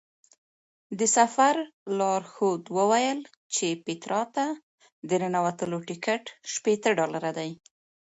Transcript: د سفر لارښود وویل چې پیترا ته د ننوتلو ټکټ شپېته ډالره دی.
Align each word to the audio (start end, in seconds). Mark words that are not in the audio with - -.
د 0.99 1.01
سفر 1.17 1.55
لارښود 1.97 2.63
وویل 2.77 3.19
چې 3.55 3.67
پیترا 3.85 4.21
ته 4.35 4.45
د 5.09 5.11
ننوتلو 5.23 5.77
ټکټ 5.87 6.23
شپېته 6.53 6.89
ډالره 6.99 7.31
دی. 7.37 7.49